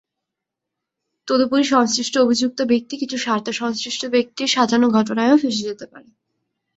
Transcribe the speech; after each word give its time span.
তদুপরি 1.27 1.63
সংশ্লিষ্ট 1.65 2.13
অভিযুক্ত 2.17 2.59
ব্যক্তি 2.71 2.95
কিছু 2.97 3.17
স্বার্থসংশ্লিষ্ট 3.17 4.01
ব্যক্তির 4.07 4.47
সাজানো 4.47 4.87
ঘটনায়ও 4.89 5.37
ফেঁসে 5.37 5.67
যেতে 5.69 5.85
পারে। 5.87 6.09